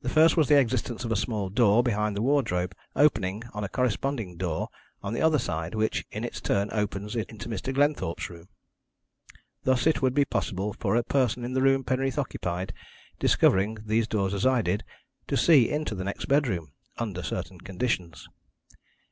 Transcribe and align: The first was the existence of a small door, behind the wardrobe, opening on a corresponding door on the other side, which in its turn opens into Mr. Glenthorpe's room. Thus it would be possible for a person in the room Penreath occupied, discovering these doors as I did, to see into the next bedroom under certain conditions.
The 0.00 0.08
first 0.08 0.36
was 0.36 0.48
the 0.48 0.58
existence 0.58 1.04
of 1.04 1.12
a 1.12 1.22
small 1.22 1.48
door, 1.48 1.84
behind 1.84 2.16
the 2.16 2.20
wardrobe, 2.22 2.74
opening 2.96 3.44
on 3.54 3.62
a 3.62 3.68
corresponding 3.68 4.36
door 4.36 4.68
on 5.04 5.14
the 5.14 5.22
other 5.22 5.38
side, 5.38 5.76
which 5.76 6.04
in 6.10 6.24
its 6.24 6.40
turn 6.40 6.68
opens 6.72 7.14
into 7.14 7.48
Mr. 7.48 7.72
Glenthorpe's 7.72 8.28
room. 8.28 8.48
Thus 9.62 9.86
it 9.86 10.02
would 10.02 10.14
be 10.14 10.24
possible 10.24 10.72
for 10.72 10.96
a 10.96 11.04
person 11.04 11.44
in 11.44 11.52
the 11.52 11.62
room 11.62 11.84
Penreath 11.84 12.18
occupied, 12.18 12.72
discovering 13.20 13.78
these 13.86 14.08
doors 14.08 14.34
as 14.34 14.44
I 14.44 14.62
did, 14.62 14.82
to 15.28 15.36
see 15.36 15.70
into 15.70 15.94
the 15.94 16.02
next 16.02 16.24
bedroom 16.24 16.72
under 16.98 17.22
certain 17.22 17.60
conditions. 17.60 18.28